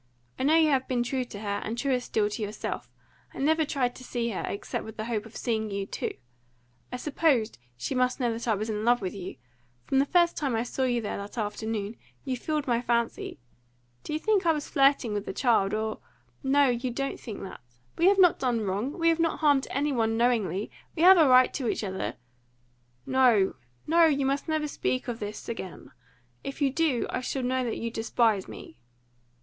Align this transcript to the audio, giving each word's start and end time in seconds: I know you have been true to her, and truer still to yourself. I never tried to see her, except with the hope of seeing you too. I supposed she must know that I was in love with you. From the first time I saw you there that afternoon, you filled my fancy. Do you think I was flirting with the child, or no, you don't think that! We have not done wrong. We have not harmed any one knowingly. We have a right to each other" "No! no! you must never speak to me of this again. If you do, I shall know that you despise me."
I 0.39 0.43
know 0.45 0.55
you 0.55 0.69
have 0.71 0.87
been 0.87 1.03
true 1.03 1.23
to 1.25 1.41
her, 1.41 1.61
and 1.63 1.77
truer 1.77 1.99
still 1.99 2.27
to 2.27 2.41
yourself. 2.41 2.89
I 3.35 3.37
never 3.37 3.63
tried 3.63 3.93
to 3.97 4.03
see 4.03 4.29
her, 4.29 4.43
except 4.47 4.83
with 4.83 4.97
the 4.97 5.05
hope 5.05 5.27
of 5.27 5.35
seeing 5.37 5.69
you 5.69 5.85
too. 5.85 6.13
I 6.91 6.95
supposed 6.97 7.59
she 7.77 7.93
must 7.93 8.19
know 8.19 8.33
that 8.33 8.47
I 8.47 8.55
was 8.55 8.67
in 8.67 8.83
love 8.83 8.99
with 8.99 9.13
you. 9.13 9.35
From 9.85 9.99
the 9.99 10.07
first 10.07 10.35
time 10.35 10.55
I 10.55 10.63
saw 10.63 10.85
you 10.85 11.01
there 11.01 11.17
that 11.17 11.37
afternoon, 11.37 11.97
you 12.25 12.35
filled 12.35 12.65
my 12.65 12.81
fancy. 12.81 13.37
Do 14.03 14.11
you 14.11 14.17
think 14.17 14.43
I 14.47 14.53
was 14.53 14.67
flirting 14.67 15.13
with 15.13 15.25
the 15.27 15.33
child, 15.33 15.71
or 15.71 15.99
no, 16.41 16.67
you 16.69 16.89
don't 16.89 17.19
think 17.19 17.43
that! 17.43 17.61
We 17.95 18.05
have 18.07 18.17
not 18.17 18.39
done 18.39 18.61
wrong. 18.61 18.97
We 18.97 19.09
have 19.09 19.19
not 19.19 19.41
harmed 19.41 19.67
any 19.69 19.91
one 19.91 20.17
knowingly. 20.17 20.71
We 20.95 21.03
have 21.03 21.19
a 21.19 21.27
right 21.27 21.53
to 21.53 21.67
each 21.67 21.83
other" 21.83 22.15
"No! 23.19 23.53
no! 23.85 24.05
you 24.07 24.25
must 24.25 24.47
never 24.47 24.67
speak 24.67 25.05
to 25.05 25.11
me 25.11 25.13
of 25.13 25.19
this 25.19 25.47
again. 25.47 25.91
If 26.43 26.59
you 26.59 26.71
do, 26.73 27.05
I 27.11 27.21
shall 27.21 27.43
know 27.43 27.63
that 27.65 27.77
you 27.77 27.91
despise 27.91 28.47
me." 28.47 28.79